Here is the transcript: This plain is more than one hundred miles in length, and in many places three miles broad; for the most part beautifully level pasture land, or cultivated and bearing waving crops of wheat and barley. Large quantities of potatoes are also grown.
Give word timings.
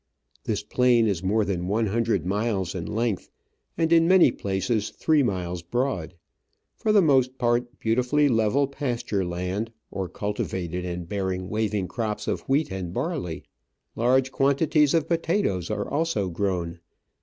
This 0.45 0.63
plain 0.63 1.05
is 1.05 1.21
more 1.21 1.45
than 1.45 1.67
one 1.67 1.85
hundred 1.85 2.25
miles 2.25 2.73
in 2.73 2.87
length, 2.87 3.29
and 3.77 3.93
in 3.93 4.07
many 4.07 4.31
places 4.31 4.89
three 4.89 5.21
miles 5.21 5.61
broad; 5.61 6.15
for 6.75 6.91
the 6.91 7.03
most 7.03 7.37
part 7.37 7.77
beautifully 7.77 8.27
level 8.27 8.65
pasture 8.65 9.23
land, 9.23 9.71
or 9.91 10.09
cultivated 10.09 10.85
and 10.85 11.07
bearing 11.07 11.49
waving 11.49 11.87
crops 11.87 12.27
of 12.27 12.39
wheat 12.49 12.71
and 12.71 12.95
barley. 12.95 13.43
Large 13.95 14.31
quantities 14.31 14.95
of 14.95 15.07
potatoes 15.07 15.69
are 15.69 15.87
also 15.87 16.29
grown. 16.29 16.79